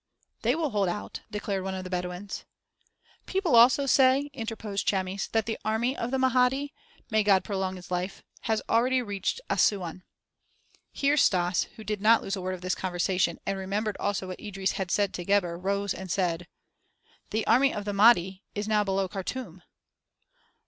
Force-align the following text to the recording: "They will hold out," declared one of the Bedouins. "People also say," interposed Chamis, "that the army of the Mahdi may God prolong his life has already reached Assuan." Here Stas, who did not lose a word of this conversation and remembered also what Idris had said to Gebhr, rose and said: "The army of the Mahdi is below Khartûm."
"They 0.41 0.55
will 0.55 0.71
hold 0.71 0.89
out," 0.89 1.19
declared 1.29 1.63
one 1.63 1.75
of 1.75 1.83
the 1.83 1.89
Bedouins. 1.91 2.43
"People 3.27 3.55
also 3.55 3.85
say," 3.85 4.31
interposed 4.33 4.87
Chamis, 4.87 5.27
"that 5.27 5.45
the 5.45 5.59
army 5.63 5.95
of 5.95 6.09
the 6.09 6.17
Mahdi 6.17 6.73
may 7.11 7.21
God 7.21 7.43
prolong 7.43 7.75
his 7.75 7.91
life 7.91 8.23
has 8.45 8.63
already 8.67 9.03
reached 9.03 9.41
Assuan." 9.47 10.01
Here 10.91 11.17
Stas, 11.17 11.65
who 11.75 11.83
did 11.83 12.01
not 12.01 12.23
lose 12.23 12.35
a 12.35 12.41
word 12.41 12.55
of 12.55 12.61
this 12.61 12.73
conversation 12.73 13.37
and 13.45 13.59
remembered 13.59 13.95
also 13.99 14.25
what 14.29 14.39
Idris 14.39 14.71
had 14.71 14.89
said 14.89 15.13
to 15.13 15.23
Gebhr, 15.23 15.55
rose 15.55 15.93
and 15.93 16.09
said: 16.09 16.47
"The 17.29 17.45
army 17.45 17.71
of 17.71 17.85
the 17.85 17.93
Mahdi 17.93 18.41
is 18.55 18.67
below 18.67 19.07
Khartûm." 19.07 19.61